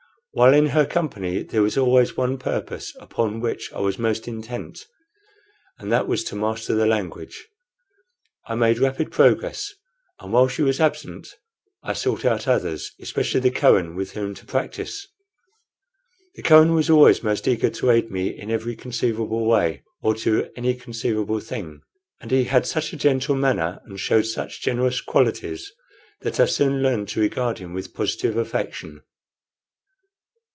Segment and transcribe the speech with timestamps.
[0.33, 4.87] While in her company there was always one purpose upon which I was most intent,
[5.77, 7.49] and that was to master the language.
[8.47, 9.73] I made rapid progress,
[10.21, 11.27] and while she was absent
[11.83, 15.05] I sought out others, especially the Kohen, with whom to practice.
[16.35, 20.49] The Kohen was always most eager to aid me in every conceivable way or to
[20.55, 21.81] any conceivable thing;
[22.21, 25.73] and he had such a gentle manner and showed such generous qualities
[26.21, 29.01] that I soon learned to regard him with positive affection.